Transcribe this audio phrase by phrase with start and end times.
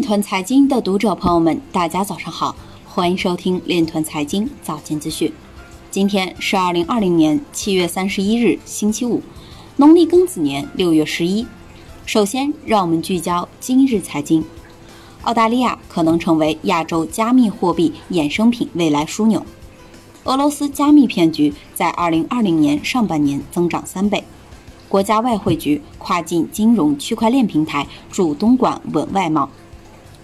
[0.00, 2.56] 链团财经的读者朋友们，大家早上好，
[2.86, 5.30] 欢迎收听链团财经早间资讯。
[5.90, 9.20] 今天是二零二零年七月三十一日，星期五，
[9.76, 11.46] 农历庚子年六月十一。
[12.06, 14.42] 首先，让我们聚焦今日财经。
[15.24, 19.44] 澳大利亚可能成为亚洲加密货币衍生品未来枢纽。
[20.24, 24.24] 俄罗斯加密骗局在二零二零年上半年增长三倍。
[24.88, 29.50] 国家外汇局跨境金融区块链平台助东莞稳外贸。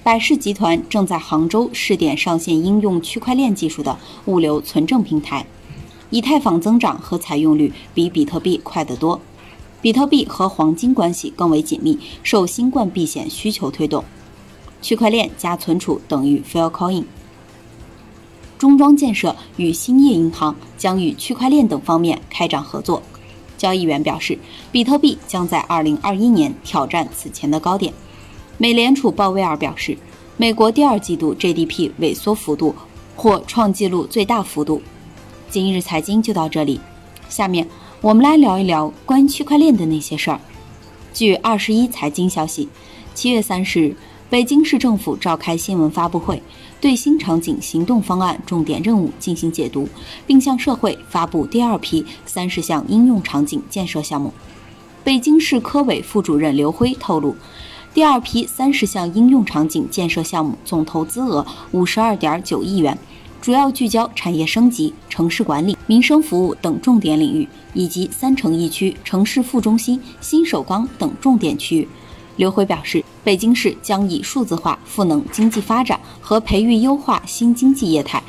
[0.07, 5.45] 百世集团正在杭州试点上线应用区块链技术的物流存证平台。
[6.11, 9.21] 以太坊增长和采用率比比特币快得多，
[9.83, 14.05] 比特币和黄金关系更为紧密，受新冠避险需求推动。
[14.81, 17.03] 区块链加存储等于 Filecoin。
[18.57, 23.03] 中装建设与兴业银行将与区块链等方面开展合作。
[23.59, 24.39] 交易员表示，
[24.71, 27.93] 比特币将在2021年挑战此前的高点。
[28.59, 29.99] 美联储鲍威尔表示，
[30.39, 32.75] 美国第二季度 GDP 萎缩幅度
[33.15, 34.81] 或创纪录最大幅度。
[35.51, 36.81] 今日财经就到这里，
[37.29, 37.69] 下面
[38.01, 40.41] 我们来聊一聊关于区块链的那些事儿。
[41.13, 42.67] 据二十一财经消息，
[43.15, 43.97] 七月三十日，
[44.31, 46.43] 北京市政府召开新闻发布会，
[46.81, 49.87] 对新场景行动方案重点任务进行解读，
[50.27, 54.33] 并向社会发布第二批三十项应用场景建设项目。
[55.05, 57.37] 北京市科委副主任刘辉透露。
[57.97, 62.99] 第二批三十项应用场景建设项目总投资额五十二点九亿元，
[63.41, 71.89] 主要聚焦产业升级、城市管理、民生服务等重点领域，以及三城一区、城市副中心、新首钢等重点区域。
[72.37, 78.23] 刘辉表示，北京市将以数字化赋能经济发展和培育优化新经济业态，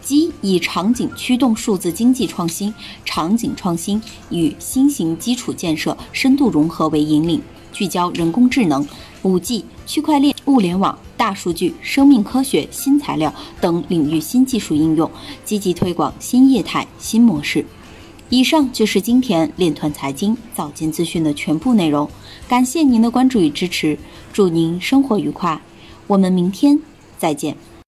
[0.00, 2.72] 即以场景驱动数字经济创新、
[3.04, 8.86] 场景创新与新型基础建设深度融合为引领，聚焦人工智能。
[9.22, 15.10] 五 G、区块链、物联网、大数据、生命科学、新材料等领域新技术应用，
[15.44, 17.64] 积极推广新业态新模式。
[18.30, 22.08] 以上就是今天链团财经早间资讯的全部内容，
[22.48, 23.98] 感谢您的关注与支持，
[24.32, 25.60] 祝您生活愉快，
[26.06, 26.78] 我们明天
[27.18, 27.54] 再见。